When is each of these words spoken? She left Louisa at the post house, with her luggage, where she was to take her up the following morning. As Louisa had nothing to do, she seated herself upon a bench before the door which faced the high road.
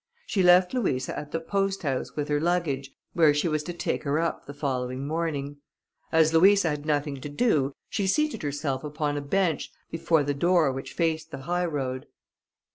She 0.25 0.41
left 0.41 0.73
Louisa 0.73 1.15
at 1.15 1.31
the 1.31 1.39
post 1.39 1.83
house, 1.83 2.15
with 2.15 2.27
her 2.27 2.41
luggage, 2.41 2.89
where 3.13 3.35
she 3.35 3.47
was 3.47 3.61
to 3.65 3.71
take 3.73 4.01
her 4.01 4.17
up 4.17 4.47
the 4.47 4.53
following 4.55 5.05
morning. 5.05 5.57
As 6.11 6.33
Louisa 6.33 6.69
had 6.71 6.87
nothing 6.87 7.21
to 7.21 7.29
do, 7.29 7.75
she 7.87 8.07
seated 8.07 8.41
herself 8.41 8.83
upon 8.83 9.15
a 9.15 9.21
bench 9.21 9.71
before 9.91 10.23
the 10.23 10.33
door 10.33 10.71
which 10.71 10.93
faced 10.93 11.29
the 11.29 11.43
high 11.43 11.65
road. 11.65 12.07